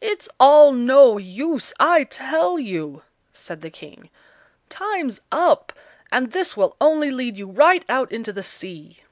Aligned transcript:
"It's 0.00 0.28
all 0.40 0.72
no 0.72 1.18
use, 1.18 1.72
I 1.78 2.02
tell 2.02 2.58
you," 2.58 3.02
said 3.32 3.60
the 3.60 3.70
King; 3.70 4.10
"time's 4.68 5.20
up, 5.30 5.72
and 6.10 6.32
this 6.32 6.56
will 6.56 6.76
only 6.80 7.12
lead 7.12 7.36
you 7.38 7.46
right 7.48 7.84
out 7.88 8.10
into 8.10 8.32
the 8.32 8.42
sea." 8.42 9.04